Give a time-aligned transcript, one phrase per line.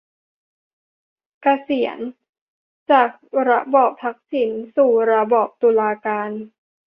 [1.41, 1.99] เกษียร:
[2.91, 3.09] จาก
[3.49, 6.29] ระบอบทักษิณสู่ระบอบตุลาการ